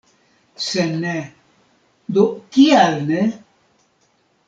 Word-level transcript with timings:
Se 0.67 0.85
ne, 1.03 1.13
do 2.17 2.25
kial 2.57 3.01
ne? 3.13 3.25